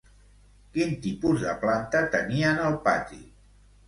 [0.77, 3.21] Quin tipus de planta tenien al pati?